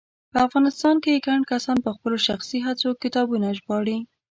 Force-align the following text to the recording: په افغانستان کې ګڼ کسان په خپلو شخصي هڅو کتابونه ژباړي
په 0.31 0.37
افغانستان 0.47 0.95
کې 1.03 1.23
ګڼ 1.27 1.39
کسان 1.51 1.77
په 1.85 1.91
خپلو 1.95 2.17
شخصي 2.27 2.59
هڅو 2.67 2.89
کتابونه 3.03 3.47
ژباړي 3.57 3.97